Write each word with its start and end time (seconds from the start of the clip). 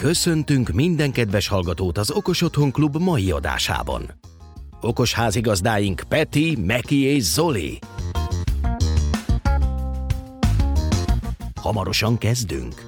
Köszöntünk 0.00 0.68
minden 0.68 1.12
kedves 1.12 1.48
hallgatót 1.48 1.98
az 1.98 2.10
Okos 2.10 2.42
Otthon 2.42 2.70
Klub 2.70 2.96
mai 2.96 3.30
adásában. 3.30 4.02
Okos 4.80 5.14
házigazdáink 5.14 6.02
Peti, 6.08 6.56
Meki 6.60 7.00
és 7.00 7.22
Zoli. 7.22 7.78
Hamarosan 11.54 12.18
kezdünk. 12.18 12.84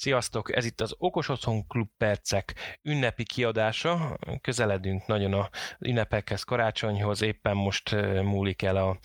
Sziasztok! 0.00 0.56
Ez 0.56 0.64
itt 0.64 0.80
az 0.80 0.94
Okos 0.98 1.28
Otthon 1.28 1.66
Klub 1.66 1.88
percek 1.96 2.78
ünnepi 2.82 3.24
kiadása. 3.24 4.18
Közeledünk 4.40 5.06
nagyon 5.06 5.32
a 5.32 5.48
ünnepekhez, 5.78 6.42
karácsonyhoz, 6.42 7.22
éppen 7.22 7.56
most 7.56 7.90
múlik 8.22 8.62
el 8.62 8.76
a 8.76 8.98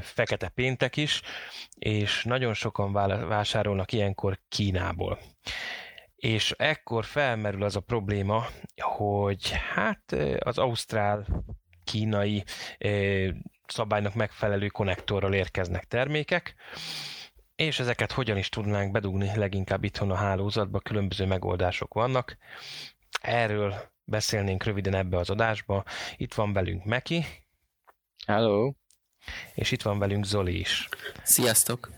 fekete 0.00 0.48
péntek 0.48 0.96
is, 0.96 1.22
és 1.78 2.24
nagyon 2.24 2.54
sokan 2.54 2.92
vásárolnak 3.28 3.92
ilyenkor 3.92 4.40
Kínából. 4.48 5.18
És 6.16 6.54
ekkor 6.56 7.04
felmerül 7.04 7.62
az 7.62 7.76
a 7.76 7.80
probléma, 7.80 8.46
hogy 8.76 9.50
hát 9.50 10.12
az 10.38 10.58
ausztrál 10.58 11.26
kínai 11.84 12.44
szabálynak 13.66 14.14
megfelelő 14.14 14.66
konnektorral 14.66 15.34
érkeznek 15.34 15.84
termékek, 15.84 16.54
és 17.58 17.78
ezeket 17.78 18.12
hogyan 18.12 18.36
is 18.36 18.48
tudnánk 18.48 18.92
bedugni 18.92 19.30
leginkább 19.36 19.84
itthon 19.84 20.10
a 20.10 20.14
hálózatba, 20.14 20.80
különböző 20.80 21.26
megoldások 21.26 21.94
vannak. 21.94 22.36
Erről 23.20 23.90
beszélnénk 24.04 24.64
röviden 24.64 24.94
ebbe 24.94 25.16
az 25.16 25.30
adásba. 25.30 25.84
Itt 26.16 26.34
van 26.34 26.52
velünk 26.52 26.84
Meki. 26.84 27.24
Hello. 28.26 28.72
És 29.54 29.70
itt 29.70 29.82
van 29.82 29.98
velünk 29.98 30.24
Zoli 30.24 30.58
is. 30.58 30.88
Sziasztok. 31.22 31.90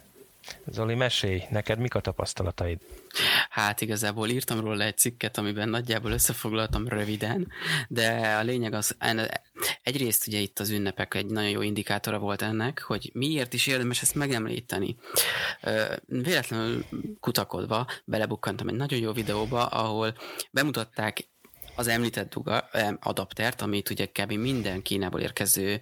Zoli, 0.67 0.95
mesélj, 0.95 1.43
neked 1.51 1.79
mik 1.79 1.95
a 1.95 2.01
tapasztalataid? 2.01 2.79
Hát 3.51 3.81
igazából 3.81 4.29
írtam 4.29 4.61
róla 4.61 4.85
egy 4.85 4.97
cikket, 4.97 5.39
amiben 5.39 5.69
nagyjából 5.69 6.11
összefoglaltam 6.11 6.89
röviden, 6.89 7.49
de 7.89 8.37
a 8.41 8.43
lényeg 8.43 8.73
az, 8.73 8.97
egyrészt 9.83 10.27
ugye 10.27 10.39
itt 10.39 10.59
az 10.59 10.71
ünnepek 10.71 11.15
egy 11.15 11.27
nagyon 11.27 11.51
jó 11.51 11.63
indikátora 11.63 12.19
volt 12.19 12.43
ennek, 12.43 12.83
hogy 12.83 13.11
miért 13.15 13.55
is 13.55 13.67
érdemes 13.67 14.03
ezt 14.03 14.15
megemlíteni. 14.15 14.97
Véletlenül 16.07 16.85
kutakodva 17.21 17.87
belebukkantam 18.05 18.69
egy 18.69 18.75
nagyon 18.75 19.01
jó 19.01 19.13
videóba, 19.13 19.67
ahol 19.67 20.15
bemutatták 20.51 21.29
az 21.77 21.89
említett 21.89 22.35
duga, 22.35 22.69
adaptert, 23.01 23.61
amit 23.61 23.91
ugye 23.91 24.07
kb. 24.07 24.33
minden 24.33 24.83
Kínából 24.83 25.21
érkező 25.21 25.81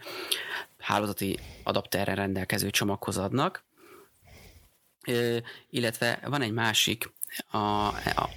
hálózati 0.78 1.38
adapterre 1.62 2.14
rendelkező 2.14 2.70
csomaghoz 2.70 3.16
adnak, 3.16 3.66
illetve 5.70 6.20
van 6.24 6.42
egy 6.42 6.52
másik 6.52 7.12
a, 7.50 7.58
a 7.58 8.30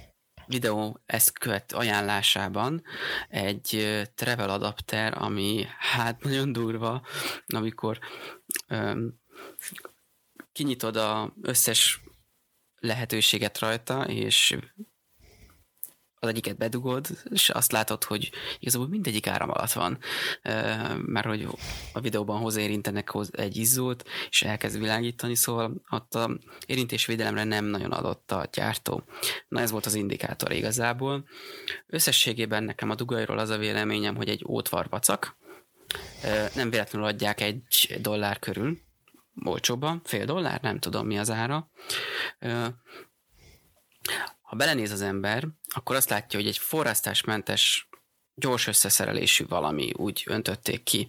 videó 0.46 1.00
ezt 1.06 1.38
követ 1.38 1.72
ajánlásában 1.72 2.82
egy 3.28 4.00
travel 4.14 4.50
adapter, 4.50 5.22
ami 5.22 5.66
hát 5.78 6.22
nagyon 6.22 6.52
durva, 6.52 7.06
amikor 7.46 7.98
öm, 8.68 9.20
kinyitod 10.52 10.96
a 10.96 11.34
összes 11.42 12.00
lehetőséget 12.78 13.58
rajta, 13.58 14.04
és 14.04 14.56
az 16.22 16.28
egyiket 16.28 16.56
bedugod, 16.56 17.06
és 17.30 17.50
azt 17.50 17.72
látod, 17.72 18.04
hogy 18.04 18.30
igazából 18.58 18.88
mindegyik 18.88 19.26
áram 19.26 19.50
alatt 19.50 19.72
van, 19.72 19.98
mert 20.98 21.26
hogy 21.26 21.48
a 21.92 22.00
videóban 22.00 22.40
hozzáérintenek 22.40 23.10
egy 23.30 23.56
izzót, 23.56 24.08
és 24.28 24.42
elkezd 24.42 24.78
világítani, 24.78 25.34
szóval 25.34 25.82
ott 25.90 26.14
a 26.14 26.38
érintésvédelemre 26.66 27.44
nem 27.44 27.64
nagyon 27.64 27.92
adott 27.92 28.32
a 28.32 28.48
gyártó. 28.52 29.02
Na 29.48 29.60
ez 29.60 29.70
volt 29.70 29.86
az 29.86 29.94
indikátor 29.94 30.52
igazából. 30.52 31.24
Összességében 31.86 32.64
nekem 32.64 32.90
a 32.90 32.94
dugajról 32.94 33.38
az 33.38 33.50
a 33.50 33.58
véleményem, 33.58 34.16
hogy 34.16 34.28
egy 34.28 34.44
ótvarvacak, 34.48 35.36
nem 36.54 36.70
véletlenül 36.70 37.08
adják 37.08 37.40
egy 37.40 37.98
dollár 38.00 38.38
körül, 38.38 38.78
olcsóban, 39.44 40.00
fél 40.04 40.24
dollár, 40.24 40.60
nem 40.60 40.78
tudom 40.78 41.06
mi 41.06 41.18
az 41.18 41.30
ára 41.30 41.70
ha 44.52 44.58
belenéz 44.58 44.90
az 44.90 45.02
ember, 45.02 45.48
akkor 45.74 45.96
azt 45.96 46.10
látja, 46.10 46.38
hogy 46.38 46.48
egy 46.48 46.58
forrasztásmentes 46.58 47.88
gyors 48.34 48.66
összeszerelésű 48.66 49.46
valami, 49.46 49.92
úgy 49.96 50.24
öntötték 50.26 50.82
ki, 50.82 51.08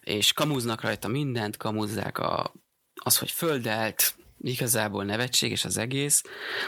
és 0.00 0.32
kamúznak 0.32 0.80
rajta 0.80 1.08
mindent, 1.08 1.56
kamúzzák 1.56 2.18
a, 2.18 2.54
az, 2.94 3.18
hogy 3.18 3.30
földelt, 3.30 4.14
igazából 4.40 5.04
nevetséges 5.04 5.64
az 5.64 5.76
egész, 5.76 6.22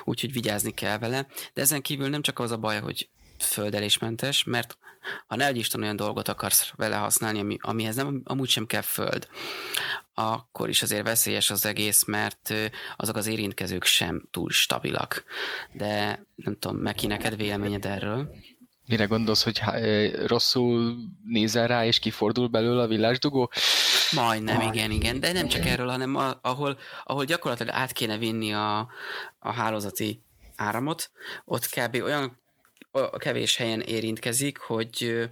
úgyhogy 0.04 0.32
vigyázni 0.32 0.70
kell 0.70 0.98
vele, 0.98 1.26
de 1.54 1.60
ezen 1.60 1.82
kívül 1.82 2.08
nem 2.08 2.22
csak 2.22 2.38
az 2.38 2.50
a 2.50 2.56
baj, 2.58 2.80
hogy 2.80 3.08
földelésmentes, 3.42 4.44
mert 4.44 4.78
ha 5.26 5.36
ne 5.36 5.50
Isten 5.50 5.82
olyan 5.82 5.96
dolgot 5.96 6.28
akarsz 6.28 6.72
vele 6.76 6.96
használni, 6.96 7.38
ami, 7.38 7.56
amihez 7.60 7.96
nem, 7.96 8.20
amúgy 8.24 8.48
sem 8.48 8.66
kell 8.66 8.80
föld, 8.80 9.28
akkor 10.14 10.68
is 10.68 10.82
azért 10.82 11.06
veszélyes 11.06 11.50
az 11.50 11.66
egész, 11.66 12.04
mert 12.04 12.54
azok 12.96 13.16
az 13.16 13.26
érintkezők 13.26 13.84
sem 13.84 14.22
túl 14.30 14.50
stabilak. 14.50 15.24
De 15.72 16.24
nem 16.34 16.56
tudom, 16.58 16.76
Meki, 16.76 17.06
neked 17.06 17.36
véleményed 17.36 17.84
erről? 17.84 18.34
Mire 18.86 19.04
gondolsz, 19.04 19.42
hogy 19.42 19.60
rosszul 20.26 20.96
nézel 21.24 21.66
rá, 21.66 21.86
és 21.86 21.98
kifordul 21.98 22.48
belőle 22.48 22.82
a 22.82 22.86
villásdugó? 22.86 23.50
Majdnem, 24.10 24.56
Majd. 24.56 24.74
igen, 24.74 24.90
igen. 24.90 25.20
De 25.20 25.32
nem 25.32 25.48
csak 25.48 25.66
erről, 25.66 25.88
hanem 25.88 26.16
a, 26.16 26.38
ahol, 26.42 26.78
ahol 27.04 27.24
gyakorlatilag 27.24 27.74
át 27.74 27.92
kéne 27.92 28.18
vinni 28.18 28.52
a, 28.52 28.78
a 29.38 29.52
hálózati 29.52 30.22
áramot, 30.56 31.10
ott 31.44 31.66
kb. 31.66 31.94
olyan 32.02 32.39
a 32.90 33.18
kevés 33.18 33.56
helyen 33.56 33.80
érintkezik, 33.80 34.58
hogy 34.58 35.28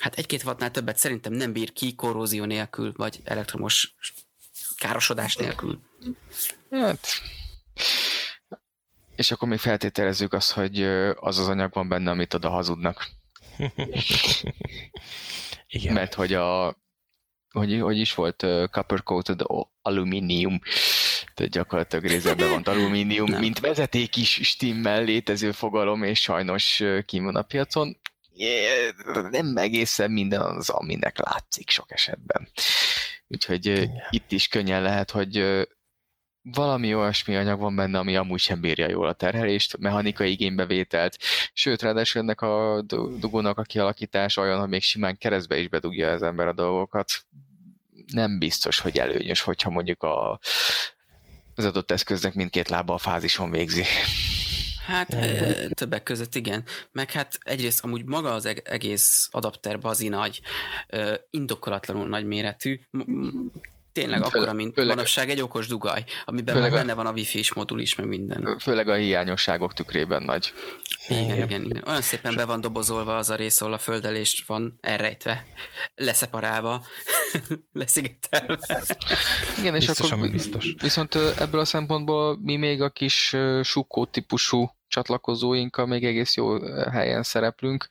hát 0.00 0.14
egy-két 0.14 0.44
wattnál 0.44 0.70
többet 0.70 0.96
szerintem 0.96 1.32
nem 1.32 1.52
bír 1.52 1.72
ki 1.72 1.94
korrózió 1.94 2.44
nélkül, 2.44 2.92
vagy 2.96 3.20
elektromos 3.24 3.94
károsodás 4.76 5.36
nélkül. 5.36 5.80
Hát, 6.70 7.06
és 9.16 9.30
akkor 9.30 9.48
még 9.48 9.58
feltételezzük 9.58 10.32
azt, 10.32 10.52
hogy 10.52 10.82
az 11.14 11.38
az 11.38 11.48
anyag 11.48 11.72
van 11.72 11.88
benne, 11.88 12.10
amit 12.10 12.34
oda 12.34 12.50
hazudnak. 12.50 13.08
Igen. 15.68 15.92
Mert 15.94 16.14
hogy 16.14 16.32
a 16.32 16.76
hogy, 17.50 17.80
hogy 17.80 17.98
is 17.98 18.14
volt 18.14 18.42
uh, 18.42 18.68
copper 18.68 19.02
coated 19.02 19.40
aluminium, 19.82 20.60
tehát 21.36 21.52
gyakorlatilag 21.52 22.04
részben 22.04 22.36
van 22.36 22.62
alumínium, 22.74 23.30
mint 23.30 23.60
vezeték 23.60 24.16
is 24.16 24.40
stimmel 24.42 25.04
létező 25.04 25.52
fogalom, 25.52 26.02
és 26.02 26.20
sajnos 26.20 26.82
kimon 27.06 27.36
a 27.36 27.42
piacon. 27.42 27.96
Nem 29.30 29.56
egészen 29.56 30.10
minden 30.10 30.40
az, 30.40 30.68
aminek 30.68 31.18
látszik 31.18 31.70
sok 31.70 31.92
esetben. 31.92 32.48
Úgyhogy 33.28 33.66
Igen. 33.66 33.90
itt 34.10 34.32
is 34.32 34.48
könnyen 34.48 34.82
lehet, 34.82 35.10
hogy 35.10 35.66
valami 36.42 36.94
olyasmi 36.94 37.36
anyag 37.36 37.60
van 37.60 37.76
benne, 37.76 37.98
ami 37.98 38.16
amúgy 38.16 38.40
sem 38.40 38.60
bírja 38.60 38.88
jól 38.88 39.08
a 39.08 39.12
terhelést, 39.12 39.78
mechanikai 39.78 40.30
igénybevételt, 40.30 41.16
sőt, 41.52 41.82
ráadásul 41.82 42.22
ennek 42.22 42.40
a 42.40 42.82
dugónak 43.18 43.58
a 43.58 43.62
kialakítása 43.62 44.42
olyan, 44.42 44.60
hogy 44.60 44.68
még 44.68 44.82
simán 44.82 45.16
keresztbe 45.16 45.58
is 45.58 45.68
bedugja 45.68 46.10
az 46.10 46.22
ember 46.22 46.46
a 46.46 46.52
dolgokat. 46.52 47.10
Nem 48.12 48.38
biztos, 48.38 48.78
hogy 48.78 48.98
előnyös, 48.98 49.40
hogyha 49.40 49.70
mondjuk 49.70 50.02
a, 50.02 50.38
az 51.56 51.64
adott 51.64 51.90
eszköznek 51.90 52.34
mindkét 52.34 52.68
lába 52.68 52.94
a 52.94 52.98
fázison 52.98 53.50
végzi. 53.50 53.84
Hát 54.86 55.16
többek 55.74 56.02
között 56.02 56.34
igen. 56.34 56.64
Meg 56.92 57.10
hát 57.10 57.38
egyrészt 57.40 57.84
amúgy 57.84 58.04
maga 58.04 58.32
az 58.32 58.48
egész 58.64 59.28
adapter 59.30 59.78
bazi 59.78 60.08
nagy, 60.08 60.40
indokolatlanul 61.30 62.08
nagy 62.08 62.24
méretű, 62.24 62.80
tényleg 63.96 64.18
főleg, 64.18 64.34
akkora, 64.34 64.52
mint 64.52 64.74
főleg, 64.74 64.96
manapság 64.96 65.30
egy 65.30 65.40
okos 65.40 65.66
dugaj, 65.66 66.04
amiben 66.24 66.58
meg 66.58 66.70
benne 66.70 66.94
van 66.94 67.06
a 67.06 67.12
wifi 67.12 67.38
is 67.38 67.52
modul 67.52 67.80
is, 67.80 67.94
meg 67.94 68.06
minden. 68.06 68.58
Főleg 68.58 68.88
a 68.88 68.94
hiányosságok 68.94 69.72
tükrében 69.72 70.22
nagy. 70.22 70.52
Igen, 71.08 71.42
igen, 71.42 71.64
igen. 71.64 71.82
Olyan 71.86 72.02
szépen 72.02 72.34
be 72.34 72.44
van 72.44 72.60
dobozolva 72.60 73.16
az 73.16 73.30
a 73.30 73.34
rész, 73.34 73.60
ahol 73.60 73.72
a 73.72 73.78
földelést 73.78 74.46
van 74.46 74.78
elrejtve, 74.80 75.46
leszeparálva, 75.94 76.84
leszigetelve. 77.72 78.58
Igen, 79.58 79.74
és 79.74 79.86
biztos, 79.86 80.10
akkor 80.10 80.30
biztos. 80.30 80.74
viszont 80.82 81.14
ebből 81.14 81.60
a 81.60 81.64
szempontból 81.64 82.38
mi 82.42 82.56
még 82.56 82.82
a 82.82 82.90
kis 82.90 83.36
sukkó 83.62 84.04
típusú 84.04 84.70
csatlakozóinkkal 84.88 85.86
még 85.86 86.04
egész 86.04 86.36
jó 86.36 86.60
helyen 86.90 87.22
szereplünk, 87.22 87.88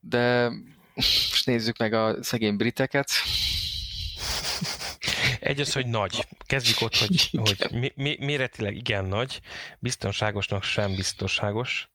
de 0.00 0.52
most 0.94 1.46
nézzük 1.46 1.78
meg 1.78 1.92
a 1.92 2.22
szegény 2.22 2.56
briteket. 2.56 3.10
Egy 5.40 5.60
az, 5.60 5.72
hogy 5.72 5.86
nagy. 5.86 6.26
Kezdjük 6.46 6.80
ott, 6.80 6.96
hogy, 6.96 7.30
hogy 7.38 7.66
mi, 7.72 7.92
mi, 7.94 8.16
méretileg 8.20 8.76
igen 8.76 9.04
nagy, 9.04 9.40
biztonságosnak 9.78 10.62
sem 10.62 10.94
biztonságos. 10.94 11.88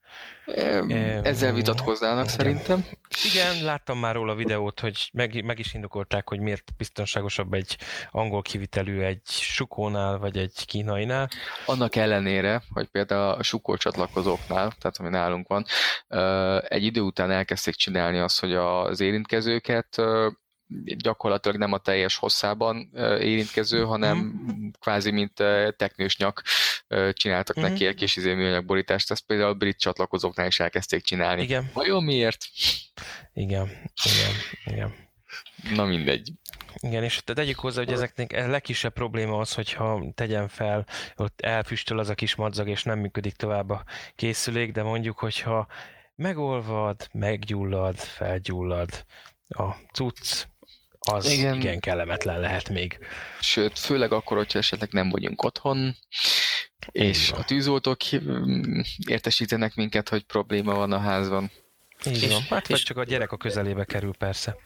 Ezzel 1.23 1.53
vitatkoznának 1.53 2.23
igen. 2.23 2.35
szerintem. 2.37 2.85
Igen, 3.31 3.63
láttam 3.63 3.99
már 3.99 4.15
róla 4.15 4.35
videót, 4.35 4.79
hogy 4.79 5.09
meg, 5.13 5.43
meg 5.43 5.59
is 5.59 5.73
indokolták, 5.73 6.29
hogy 6.29 6.39
miért 6.39 6.73
biztonságosabb 6.77 7.53
egy 7.53 7.77
angol 8.11 8.41
kivitelű 8.41 8.99
egy 8.99 9.21
sukónál, 9.25 10.17
vagy 10.17 10.37
egy 10.37 10.65
kínainál. 10.65 11.29
Annak 11.65 11.95
ellenére, 11.95 12.63
hogy 12.69 12.87
például 12.87 13.31
a 13.31 13.43
sukó 13.43 13.77
csatlakozóknál, 13.77 14.71
tehát 14.79 14.97
ami 14.97 15.09
nálunk 15.09 15.47
van, 15.47 15.65
egy 16.67 16.83
idő 16.83 17.01
után 17.01 17.31
elkezdték 17.31 17.75
csinálni 17.75 18.19
azt, 18.19 18.39
hogy 18.39 18.53
az 18.53 18.99
érintkezőket 18.99 20.01
gyakorlatilag 20.83 21.57
nem 21.57 21.73
a 21.73 21.77
teljes 21.77 22.15
hosszában 22.15 22.89
érintkező, 23.19 23.83
hanem 23.83 24.17
mm. 24.17 24.67
kvázi 24.79 25.11
mint 25.11 25.33
teknős 25.77 26.17
nyak 26.17 26.41
csináltak 27.13 27.59
mm. 27.59 27.61
neki 27.61 27.85
egy 27.85 27.95
kis 27.95 28.15
izé 28.15 28.33
műanyag 28.33 28.65
borítást, 28.65 29.11
ezt 29.11 29.25
például 29.25 29.49
a 29.49 29.53
brit 29.53 29.79
csatlakozóknál 29.79 30.47
is 30.47 30.59
elkezdték 30.59 31.03
csinálni. 31.03 31.41
Igen. 31.41 31.69
Vajon 31.73 32.03
miért? 32.03 32.45
Igen, 33.33 33.69
igen, 34.03 34.33
igen. 34.65 34.93
Na 35.75 35.85
mindegy. 35.85 36.31
Igen, 36.75 37.03
és 37.03 37.21
tegyük 37.25 37.59
hozzá, 37.59 37.83
hogy 37.83 37.93
ezeknek 37.93 38.31
a 38.31 38.47
legkisebb 38.47 38.93
probléma 38.93 39.37
az, 39.37 39.53
hogyha 39.53 40.03
tegyen 40.15 40.47
fel, 40.47 40.85
ott 41.15 41.41
elfüstöl 41.41 41.99
az 41.99 42.09
a 42.09 42.15
kis 42.15 42.35
madzag, 42.35 42.69
és 42.69 42.83
nem 42.83 42.99
működik 42.99 43.33
tovább 43.33 43.69
a 43.69 43.83
készülék, 44.15 44.71
de 44.71 44.83
mondjuk, 44.83 45.19
hogyha 45.19 45.67
megolvad, 46.15 47.07
meggyullad, 47.11 47.97
felgyullad 47.97 49.05
a 49.47 49.71
cucc, 49.93 50.47
az 51.09 51.29
igen. 51.29 51.55
igen 51.55 51.79
kellemetlen 51.79 52.39
lehet 52.39 52.69
még. 52.69 52.99
Sőt, 53.39 53.79
főleg 53.79 54.11
akkor, 54.11 54.37
hogyha 54.37 54.59
esetleg 54.59 54.91
nem 54.91 55.09
vagyunk 55.09 55.43
otthon, 55.43 55.95
és 56.91 57.31
a 57.31 57.43
tűzoltók 57.43 57.97
értesítenek 59.07 59.75
minket, 59.75 60.09
hogy 60.09 60.23
probléma 60.23 60.73
van 60.73 60.91
a 60.91 60.99
házban. 60.99 61.51
Van. 62.03 62.41
Hát 62.49 62.67
vagy 62.67 62.81
csak 62.81 62.97
a 62.97 63.03
gyerek 63.03 63.31
a 63.31 63.37
közelébe 63.37 63.85
kerül, 63.85 64.13
persze. 64.17 64.57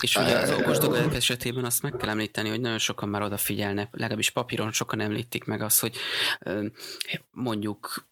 És 0.00 0.16
ugye 0.16 0.38
az 0.38 0.50
okos 0.50 0.78
dolgok 0.78 1.14
esetében 1.14 1.64
azt 1.64 1.82
meg 1.82 1.94
kell 1.98 2.08
említeni, 2.08 2.48
hogy 2.48 2.60
nagyon 2.60 2.78
sokan 2.78 3.08
már 3.08 3.22
odafigyelnek, 3.22 3.88
legalábbis 3.90 4.30
papíron 4.30 4.72
sokan 4.72 5.00
említik 5.00 5.44
meg 5.44 5.62
azt, 5.62 5.80
hogy 5.80 5.96
mondjuk 7.30 8.07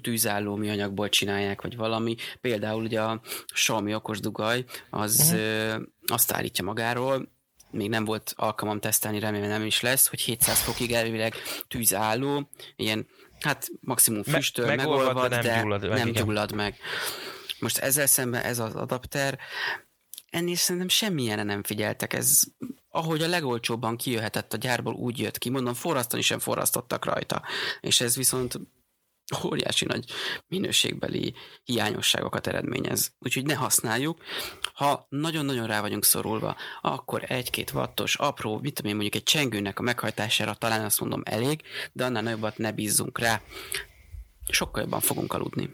tűzálló 0.00 0.56
műanyagból 0.56 1.08
csinálják, 1.08 1.62
vagy 1.62 1.76
valami. 1.76 2.14
Például 2.40 2.82
ugye 2.82 3.02
a 3.02 3.20
Xiaomi 3.52 3.94
okos 3.94 4.20
dugaj, 4.20 4.64
az 4.90 5.32
uh-huh. 5.32 5.82
azt 6.06 6.32
állítja 6.32 6.64
magáról, 6.64 7.32
még 7.70 7.88
nem 7.88 8.04
volt 8.04 8.32
alkalmam 8.36 8.80
tesztelni, 8.80 9.18
remélem 9.18 9.48
nem 9.48 9.64
is 9.64 9.80
lesz, 9.80 10.08
hogy 10.08 10.20
700 10.20 10.58
fokig 10.58 10.92
elvileg 10.92 11.34
tűzálló, 11.68 12.50
ilyen 12.76 13.06
hát 13.40 13.68
maximum 13.80 14.22
füstöl, 14.22 14.66
Me- 14.66 14.76
megolvad, 14.76 15.28
de 15.28 15.42
nem, 15.42 15.42
de 15.42 15.60
gyullad, 15.60 15.88
nem 15.88 16.12
gyullad 16.12 16.52
meg. 16.52 16.76
Most 17.58 17.78
ezzel 17.78 18.06
szemben 18.06 18.42
ez 18.42 18.58
az 18.58 18.74
adapter, 18.74 19.38
ennél 20.30 20.54
szerintem 20.56 20.88
semmilyenre 20.88 21.42
nem 21.42 21.62
figyeltek. 21.62 22.12
Ez, 22.12 22.40
ahogy 22.88 23.22
a 23.22 23.28
legolcsóbban 23.28 23.96
kijöhetett 23.96 24.52
a 24.52 24.56
gyárból, 24.56 24.94
úgy 24.94 25.18
jött 25.18 25.38
ki. 25.38 25.50
Mondom, 25.50 25.74
forrasztani 25.74 26.22
sem 26.22 26.38
forrasztottak 26.38 27.04
rajta. 27.04 27.42
És 27.80 28.00
ez 28.00 28.16
viszont 28.16 28.60
óriási 29.44 29.84
nagy 29.84 30.04
minőségbeli 30.46 31.34
hiányosságokat 31.64 32.46
eredményez. 32.46 33.12
Úgyhogy 33.18 33.44
ne 33.44 33.54
használjuk. 33.54 34.22
Ha 34.74 35.06
nagyon-nagyon 35.08 35.66
rá 35.66 35.80
vagyunk 35.80 36.04
szorulva, 36.04 36.56
akkor 36.80 37.24
egy-két 37.26 37.72
wattos, 37.72 38.14
apró, 38.14 38.58
mit 38.58 38.74
tudom 38.74 38.90
én, 38.90 38.96
mondjuk 38.96 39.22
egy 39.22 39.32
csengőnek 39.32 39.78
a 39.78 39.82
meghajtására 39.82 40.54
talán 40.54 40.84
azt 40.84 41.00
mondom 41.00 41.22
elég, 41.24 41.62
de 41.92 42.04
annál 42.04 42.22
nagyobbat 42.22 42.58
ne 42.58 42.72
bízzunk 42.72 43.18
rá. 43.18 43.42
Sokkal 44.48 44.82
jobban 44.82 45.00
fogunk 45.00 45.32
aludni. 45.32 45.70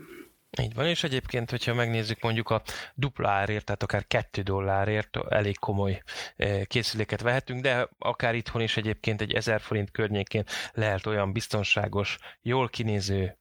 Így 0.58 0.74
van, 0.74 0.86
és 0.86 1.02
egyébként, 1.04 1.50
hogyha 1.50 1.74
megnézzük 1.74 2.20
mondjuk 2.20 2.50
a 2.50 2.62
dupla 2.94 3.28
árért, 3.30 3.64
tehát 3.64 3.82
akár 3.82 4.06
kettő 4.06 4.42
dollárért 4.42 5.18
elég 5.28 5.58
komoly 5.58 6.02
eh, 6.36 6.64
készüléket 6.64 7.20
vehetünk, 7.20 7.60
de 7.60 7.88
akár 7.98 8.34
itthon 8.34 8.62
is 8.62 8.76
egyébként 8.76 9.20
egy 9.20 9.32
1000 9.32 9.60
forint 9.60 9.90
környékén 9.90 10.44
lehet 10.72 11.06
olyan 11.06 11.32
biztonságos, 11.32 12.18
jól 12.42 12.68
kinéző, 12.68 13.38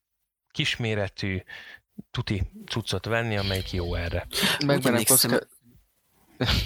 kisméretű 0.52 1.42
tuti 2.12 2.52
cuccot 2.66 3.06
venni, 3.06 3.38
amelyik 3.38 3.72
jó 3.72 3.96
erre. 3.96 4.28
Megbenem 4.66 5.04
koszka... 5.04 5.40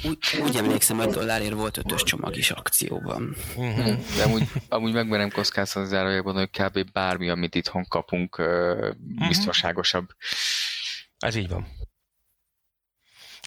úgy, 0.04 0.18
úgy 0.42 0.56
emlékszem, 0.56 0.98
hogy 0.98 1.10
dollárért 1.10 1.54
volt 1.54 1.78
ötös 1.78 2.04
csomag 2.04 2.36
is 2.36 2.52
akcióban. 2.52 3.36
Uh-huh. 3.56 3.98
De 4.16 4.24
amúgy, 4.24 4.44
amúgy 4.70 4.94
megmerem 4.94 5.32
kockáztatni 5.32 5.82
az 5.82 5.90
zárójelben, 5.90 6.34
hogy 6.34 6.50
kb. 6.50 6.92
bármi, 6.92 7.30
amit 7.30 7.56
itthon 7.56 7.86
kapunk, 7.88 8.38
uh-huh. 8.40 9.28
biztonságosabb. 9.28 10.08
Ez 11.18 11.36
így 11.36 11.50
van. 11.50 11.68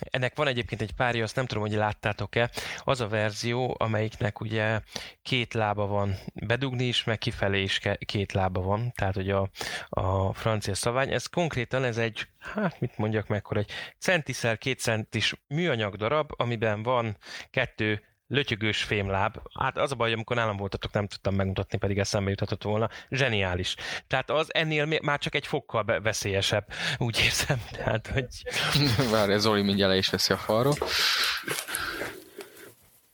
Ennek 0.00 0.36
van 0.36 0.46
egyébként 0.46 0.80
egy 0.80 0.92
párja, 0.92 1.22
azt 1.22 1.36
nem 1.36 1.46
tudom, 1.46 1.62
hogy 1.62 1.72
láttátok-e. 1.72 2.50
Az 2.78 3.00
a 3.00 3.08
verzió, 3.08 3.76
amelyiknek 3.78 4.40
ugye 4.40 4.80
két 5.22 5.54
lába 5.54 5.86
van 5.86 6.14
bedugni 6.34 6.84
is, 6.84 7.04
meg 7.04 7.18
kifelé 7.18 7.62
is 7.62 7.80
két 7.98 8.32
lába 8.32 8.60
van, 8.60 8.92
tehát 8.94 9.14
hogy 9.14 9.30
a, 9.30 9.48
a 9.88 10.32
francia 10.32 10.74
szabány. 10.74 11.12
Ez 11.12 11.26
konkrétan 11.26 11.84
ez 11.84 11.98
egy, 11.98 12.28
hát 12.38 12.80
mit 12.80 12.98
mondjak 12.98 13.28
meg, 13.28 13.38
akkor 13.38 13.56
egy 13.56 13.70
centiszer 13.98 14.58
két 14.58 14.78
centis 14.78 15.34
műanyag 15.48 15.96
darab, 15.96 16.32
amiben 16.36 16.82
van 16.82 17.16
kettő 17.50 18.02
lötyögős 18.28 18.82
fémláb. 18.82 19.36
Hát 19.58 19.76
az 19.76 19.92
a 19.92 19.94
baj, 19.94 20.12
amikor 20.12 20.36
nálam 20.36 20.56
voltatok, 20.56 20.92
nem 20.92 21.06
tudtam 21.06 21.34
megmutatni, 21.34 21.78
pedig 21.78 21.98
eszembe 21.98 22.30
juthatott 22.30 22.62
volna. 22.62 22.88
Zseniális. 23.10 23.74
Tehát 24.06 24.30
az 24.30 24.54
ennél 24.54 25.00
már 25.02 25.18
csak 25.18 25.34
egy 25.34 25.46
fokkal 25.46 26.00
veszélyesebb, 26.02 26.66
úgy 26.98 27.20
érzem. 27.24 27.62
Tehát, 27.70 28.06
hogy... 28.06 28.26
Várj, 29.12 29.36
Zoli 29.36 29.62
mindjárt 29.62 29.92
le 29.92 29.98
is 29.98 30.08
veszi 30.08 30.32
a 30.32 30.36
falról. 30.36 30.74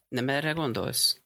Nem 0.08 0.28
erre 0.28 0.50
gondolsz? 0.50 1.21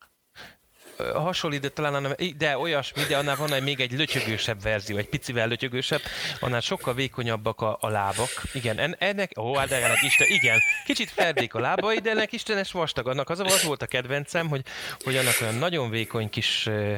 Hasonlít, 1.15 1.61
de 1.61 1.69
talán 1.69 2.17
de 2.37 2.59
olyasmi, 2.59 3.03
de 3.09 3.17
annál 3.17 3.37
van 3.37 3.53
egy, 3.53 3.63
még 3.63 3.81
egy 3.81 3.93
lötyögősebb 3.93 4.63
verzió, 4.63 4.97
egy 4.97 5.09
picivel 5.09 5.49
lötyögősebb, 5.49 6.01
annál 6.41 6.61
sokkal 6.61 6.95
vékonyabbak 6.95 7.61
a, 7.61 7.79
a 7.81 7.89
lábak. 7.89 8.29
Igen, 8.53 8.79
en, 8.79 8.97
ennek, 8.99 9.33
ó, 9.39 9.55
hát 9.57 9.69
de 9.69 9.85
ennek 9.85 10.03
Isten, 10.03 10.27
igen, 10.31 10.59
kicsit 10.85 11.11
ferdék 11.11 11.55
a 11.55 11.61
lábai, 11.61 11.99
de 11.99 12.11
ennek 12.11 12.33
istenes 12.33 12.73
vastag. 12.73 13.09
Annak 13.09 13.31
az, 13.31 13.41
az 13.41 13.63
volt 13.65 13.83
a 13.83 13.87
kedvencem, 13.87 14.49
hogy, 14.49 14.63
hogy 14.99 15.17
annak 15.17 15.35
olyan 15.41 15.55
nagyon 15.55 15.91
vékony 15.91 16.31
kis 16.31 16.67
ö, 16.67 16.95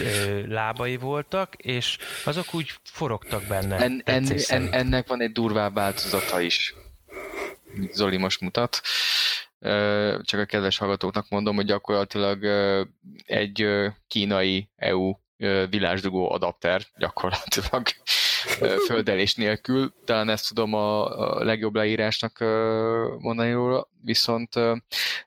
ö, 0.00 0.46
lábai 0.46 0.96
voltak, 0.96 1.54
és 1.56 1.98
azok 2.24 2.54
úgy 2.54 2.72
forogtak 2.84 3.42
benne. 3.42 3.76
En, 3.76 4.02
en, 4.04 4.38
en, 4.46 4.72
ennek 4.72 5.08
van 5.08 5.20
egy 5.20 5.32
durvább 5.32 5.74
változata 5.74 6.40
is. 6.40 6.74
Zoli 7.92 8.16
most 8.16 8.40
mutat 8.40 8.80
csak 10.22 10.40
a 10.40 10.44
kedves 10.44 10.78
hallgatóknak 10.78 11.28
mondom, 11.28 11.56
hogy 11.56 11.64
gyakorlatilag 11.64 12.44
egy 13.26 13.66
kínai 14.06 14.70
EU 14.76 15.12
világdugó 15.70 16.30
adapter 16.30 16.82
gyakorlatilag 16.96 17.86
földelés 18.86 19.34
nélkül. 19.34 19.94
Talán 20.04 20.28
ezt 20.28 20.48
tudom 20.48 20.74
a, 20.74 21.04
legjobb 21.44 21.74
leírásnak 21.74 22.38
mondani 23.18 23.52
róla, 23.52 23.88
viszont 24.02 24.54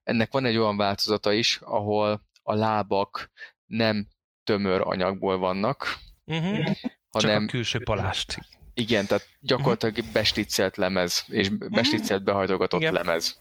ennek 0.03 0.32
van 0.32 0.46
egy 0.46 0.58
olyan 0.58 0.77
változata 0.77 1.34
is, 1.34 1.60
ahol 1.62 2.22
a 2.44 2.53
lábak 2.53 3.32
nem 3.65 4.08
tömör 4.44 4.82
anyagból 4.84 5.38
vannak, 5.38 5.98
uh-huh. 6.25 6.75
hanem... 7.10 7.39
Csak 7.39 7.48
a 7.48 7.51
külső 7.51 7.79
palást. 7.84 8.39
Igen, 8.74 9.05
tehát 9.05 9.27
gyakorlatilag 9.39 9.98
uh-huh. 9.98 10.13
besticcelt 10.13 10.77
lemez, 10.77 11.25
és 11.27 11.50
besticcelt 11.50 12.24
behajtogatott 12.24 12.79
Igen. 12.79 12.94
lemez. 12.94 13.40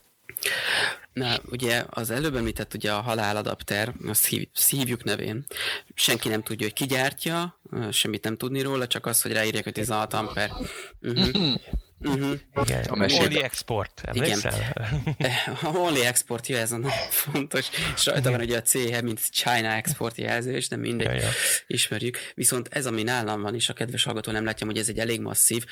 Na, 1.12 1.36
ugye 1.50 1.84
az 1.90 2.10
előbb 2.10 2.36
említett 2.36 2.74
ugye 2.74 2.92
a 2.92 3.00
haláladapter, 3.00 3.94
azt 4.06 4.26
hív, 4.26 4.48
hívjuk 4.68 5.04
nevén. 5.04 5.44
Senki 5.94 6.28
nem 6.28 6.42
tudja, 6.42 6.66
hogy 6.66 6.74
ki 6.74 6.86
gyártja, 6.86 7.60
semmit 7.90 8.24
nem 8.24 8.36
tudni 8.36 8.62
róla, 8.62 8.86
csak 8.86 9.06
az, 9.06 9.22
hogy 9.22 9.32
ráírják, 9.32 9.64
hogy 9.64 9.72
16 9.72 10.14
amper. 10.14 10.50
Uh-huh. 11.02 11.60
Uh-huh. 12.04 12.38
Igen, 12.62 12.84
a 12.84 12.92
Only 12.92 13.42
Export, 13.42 14.00
emlékszel? 14.04 14.74
Igen. 15.16 15.30
A 15.62 15.76
Only 15.86 16.06
Export, 16.06 16.46
jó, 16.46 16.56
ez 16.56 16.72
a 16.72 16.88
fontos. 17.10 17.68
És 17.94 18.06
rajta 18.06 18.30
van 18.30 18.40
ugye 18.40 18.56
a 18.56 18.62
CH, 18.62 19.02
mint 19.02 19.30
China 19.30 19.68
Export 19.68 20.16
jelzés, 20.16 20.68
de 20.68 20.76
mindegy, 20.76 21.06
ja, 21.06 21.22
ja. 21.22 21.28
ismerjük. 21.66 22.18
Viszont 22.34 22.68
ez, 22.70 22.86
ami 22.86 23.02
nálam 23.02 23.42
van, 23.42 23.54
és 23.54 23.68
a 23.68 23.72
kedves 23.72 24.04
hallgató 24.04 24.32
nem 24.32 24.44
látja, 24.44 24.66
hogy 24.66 24.78
ez 24.78 24.88
egy 24.88 24.98
elég 24.98 25.20
masszív, 25.20 25.64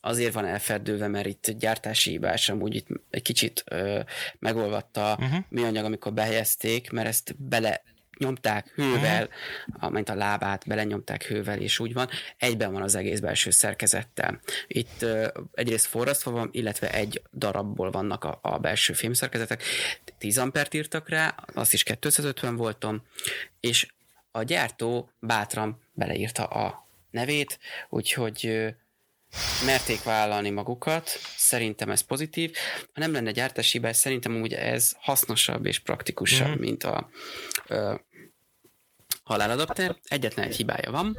azért 0.00 0.32
van 0.32 0.44
elferdőve, 0.44 1.08
mert 1.08 1.26
itt 1.26 1.50
gyártási 1.50 2.10
hibás, 2.10 2.48
amúgy 2.48 2.74
itt 2.74 2.86
egy 3.10 3.22
kicsit 3.22 3.64
ö, 3.66 4.00
megolvatta 4.38 5.16
uh-huh. 5.18 5.28
Mhm. 5.28 5.38
mi 5.48 5.62
anyag, 5.62 5.84
amikor 5.84 6.12
behelyezték, 6.12 6.90
mert 6.90 7.08
ezt 7.08 7.34
bele 7.38 7.82
nyomták 8.18 8.72
hővel, 8.74 9.28
amint 9.78 10.08
a 10.08 10.14
lábát 10.14 10.66
belenyomták 10.66 11.22
hővel, 11.22 11.60
és 11.60 11.78
úgy 11.78 11.92
van, 11.92 12.08
egyben 12.36 12.72
van 12.72 12.82
az 12.82 12.94
egész 12.94 13.20
belső 13.20 13.50
szerkezettel. 13.50 14.40
Itt 14.66 15.02
uh, 15.02 15.26
egyrészt 15.52 15.86
forrasztva 15.86 16.30
van, 16.30 16.48
illetve 16.52 16.92
egy 16.92 17.22
darabból 17.32 17.90
vannak 17.90 18.24
a, 18.24 18.38
a 18.42 18.58
belső 18.58 18.92
fémszerkezetek. 18.92 19.62
10 20.18 20.38
ampert 20.38 20.74
írtak 20.74 21.08
rá, 21.08 21.34
azt 21.54 21.72
is 21.72 21.82
250 21.82 22.56
voltam, 22.56 23.02
és 23.60 23.86
a 24.30 24.42
gyártó 24.42 25.10
bátran 25.20 25.82
beleírta 25.92 26.44
a 26.44 26.86
nevét, 27.10 27.58
úgyhogy 27.88 28.68
merték 29.64 30.02
vállalni 30.02 30.50
magukat, 30.50 31.08
szerintem 31.36 31.90
ez 31.90 32.00
pozitív. 32.00 32.56
Ha 32.92 33.00
nem 33.00 33.12
lenne 33.12 33.30
gyártási 33.30 33.78
hibás, 33.78 33.96
szerintem 33.96 34.40
úgy 34.40 34.52
ez 34.52 34.92
hasznosabb 34.98 35.66
és 35.66 35.78
praktikusabb, 35.78 36.48
mm-hmm. 36.48 36.60
mint 36.60 36.84
a 36.84 37.10
ö, 37.66 37.94
haláladapter. 39.28 39.96
Egyetlen 40.04 40.46
egy 40.46 40.56
hibája 40.56 40.90
van. 40.90 41.18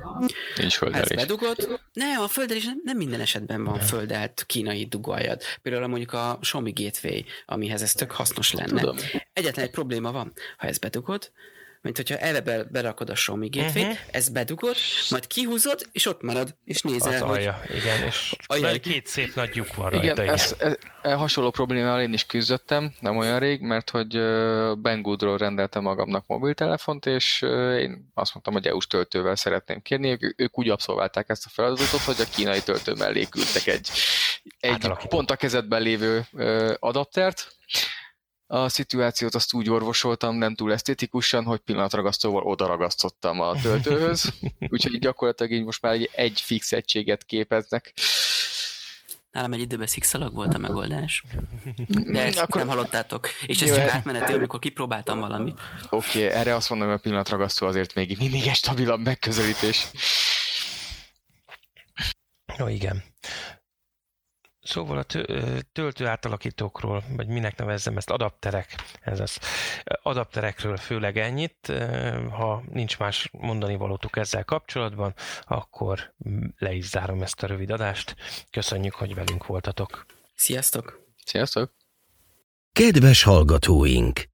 Nincs 0.57 0.77
földelés. 0.77 1.09
Ez 1.09 1.15
bedugod. 1.15 1.79
Nem, 1.93 2.21
a 2.21 2.27
földelés 2.27 2.65
nem, 2.65 2.81
nem 2.83 2.97
minden 2.97 3.19
esetben 3.19 3.63
van 3.63 3.79
földelt 3.79 4.43
kínai 4.47 4.85
dugaljad. 4.85 5.41
Például 5.61 5.87
mondjuk 5.87 6.13
a 6.13 6.37
Xiaomi 6.41 6.71
Gateway, 6.71 7.23
amihez 7.45 7.81
ez 7.81 7.93
tök 7.93 8.11
hasznos 8.11 8.53
lenne. 8.53 8.79
Tudom. 8.79 8.97
Egyetlen 9.33 9.65
egy 9.65 9.71
probléma 9.71 10.11
van. 10.11 10.33
Ha 10.57 10.67
ezt 10.67 10.79
bedugod, 10.79 11.31
mint 11.81 11.95
hogyha 11.95 12.17
eleve 12.17 12.57
be, 12.57 12.63
berakod 12.63 13.09
a 13.09 13.13
Xiaomi 13.13 13.49
gateway 13.49 13.83
uh-huh. 13.83 13.97
ezt 14.11 14.33
bedugod, 14.33 14.75
majd 15.09 15.27
kihúzod, 15.27 15.81
és 15.91 16.05
ott 16.05 16.21
marad, 16.21 16.55
és 16.63 16.81
nézel, 16.81 17.13
az 17.13 17.19
hogy... 17.19 17.29
alja, 17.29 17.61
igen, 17.75 18.03
és 18.03 18.35
ajaj. 18.45 18.79
két 18.79 19.07
szép 19.07 19.35
nagy 19.35 19.55
lyuk 19.55 19.75
van 19.75 19.89
rajta. 19.89 20.03
Igen, 20.03 20.17
igen. 20.17 20.33
Ez, 20.33 20.55
ez, 20.59 20.75
ez, 21.01 21.13
hasonló 21.13 21.49
problémával 21.49 22.01
én 22.01 22.13
is 22.13 22.25
küzdöttem, 22.25 22.93
nem 22.99 23.17
olyan 23.17 23.39
rég, 23.39 23.61
mert 23.61 23.89
hogy 23.89 24.07
Banggoodról 24.81 25.37
rendeltem 25.37 25.83
magamnak 25.83 26.27
mobiltelefont, 26.27 27.05
és 27.05 27.41
én 27.77 28.11
azt 28.13 28.33
mondtam, 28.33 28.53
hogy 28.53 28.67
EU-s 28.67 28.87
töltővel 28.87 29.35
szeretném 29.35 29.81
kérni, 29.81 30.09
ők, 30.09 30.41
ők 30.41 30.59
úgy 30.59 30.69
abszolválták 30.69 31.29
ezt 31.29 31.45
a 31.45 31.49
feladatot, 31.49 32.01
hogy 32.01 32.19
a 32.19 32.35
kínai 32.35 32.61
töltő 32.61 32.93
mellé 32.93 33.23
küldtek 33.23 33.67
egy, 33.67 33.89
egy 34.59 34.91
pont 35.09 35.31
a 35.31 35.35
kezedben 35.35 35.81
lévő 35.81 36.25
adaptert, 36.79 37.57
a 38.51 38.69
szituációt 38.69 39.35
azt 39.35 39.53
úgy 39.53 39.69
orvosoltam, 39.69 40.35
nem 40.35 40.55
túl 40.55 40.73
esztétikusan, 40.73 41.43
hogy 41.43 41.59
pillanatragasztóval 41.59 42.43
odaragasztottam 42.43 43.39
a 43.39 43.61
töltőhöz, 43.61 44.33
úgyhogy 44.73 44.99
gyakorlatilag 44.99 45.51
így 45.51 45.63
most 45.63 45.81
már 45.81 45.93
egy, 45.93 46.09
egy 46.15 46.41
fix 46.41 46.71
egységet 46.71 47.23
képeznek. 47.23 47.93
Nálam 49.31 49.53
egy 49.53 49.59
időben 49.59 49.87
szikszalag 49.87 50.33
volt 50.33 50.53
a 50.53 50.57
megoldás. 50.57 51.23
De 51.87 52.21
ezt 52.21 52.37
Akkor... 52.37 52.61
nem 52.61 52.67
hallottátok. 52.69 53.27
És 53.45 53.61
ez 53.61 53.75
csak 53.75 53.89
átmeneti, 53.89 54.33
amikor 54.33 54.59
kipróbáltam 54.59 55.19
valamit. 55.19 55.59
Oké, 55.89 56.25
okay, 56.25 56.37
erre 56.37 56.55
azt 56.55 56.69
mondom, 56.69 56.87
hogy 56.87 56.97
a 56.97 57.01
pillanatragasztó 57.01 57.67
azért 57.67 57.93
még 57.93 58.17
mindig 58.19 58.47
egy 58.47 58.55
stabilabb 58.55 58.99
megközelítés. 58.99 59.87
Jó, 62.57 62.67
igen. 62.67 63.03
Szóval 64.61 64.97
a 64.97 65.05
töltő 65.71 66.07
átalakítókról, 66.07 67.03
vagy 67.15 67.27
minek 67.27 67.57
nevezzem 67.57 67.97
ezt, 67.97 68.09
adapterek, 68.09 68.75
ez 69.01 69.19
az. 69.19 69.39
Adapterekről 70.03 70.77
főleg 70.77 71.17
ennyit. 71.17 71.73
Ha 72.31 72.63
nincs 72.71 72.99
más 72.99 73.29
mondani 73.31 73.75
valótuk 73.75 74.17
ezzel 74.17 74.43
kapcsolatban, 74.43 75.13
akkor 75.43 76.13
le 76.57 76.73
is 76.73 76.85
zárom 76.85 77.21
ezt 77.21 77.43
a 77.43 77.47
rövid 77.47 77.71
adást. 77.71 78.15
Köszönjük, 78.51 78.93
hogy 78.93 79.15
velünk 79.15 79.45
voltatok. 79.45 80.05
Sziasztok! 80.35 80.99
Sziasztok! 81.25 81.73
Kedves 82.71 83.23
hallgatóink! 83.23 84.29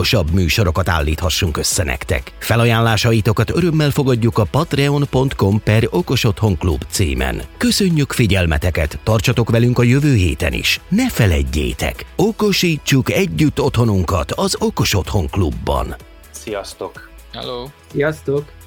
okosabb 0.00 0.30
műsorokat 0.30 0.88
állíthassunk 0.88 1.56
össze 1.56 1.84
nektek. 1.84 2.32
Felajánlásaitokat 2.38 3.50
örömmel 3.50 3.90
fogadjuk 3.90 4.38
a 4.38 4.44
patreon.com 4.44 5.62
per 5.62 5.86
okosotthonklub 5.90 6.82
címen. 6.90 7.42
Köszönjük 7.56 8.12
figyelmeteket, 8.12 8.98
tartsatok 9.02 9.50
velünk 9.50 9.78
a 9.78 9.82
jövő 9.82 10.14
héten 10.14 10.52
is. 10.52 10.80
Ne 10.88 11.10
feledjétek, 11.10 12.06
okosítsuk 12.16 13.10
együtt 13.10 13.60
otthonunkat 13.60 14.32
az 14.32 14.56
Okos 14.58 14.94
Otthon 14.94 15.26
Klubban. 15.26 15.96
Sziasztok! 16.30 17.10
Hello! 17.32 17.66
Sziasztok! 17.92 18.59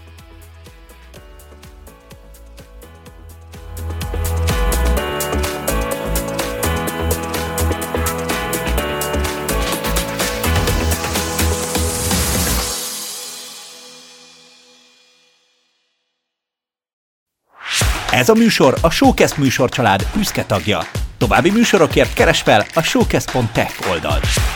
Ez 18.23 18.29
a 18.29 18.33
műsor 18.33 18.77
a 18.81 18.89
Showcast 18.89 19.37
műsorcsalád 19.37 20.07
büszke 20.15 20.43
tagja. 20.43 20.79
További 21.17 21.51
műsorokért 21.51 22.13
keres 22.13 22.41
fel 22.41 22.65
a 22.73 22.81
showcast.tech 22.81 23.89
oldalt. 23.89 24.52